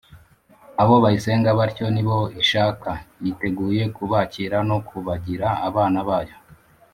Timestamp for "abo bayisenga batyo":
0.81-1.85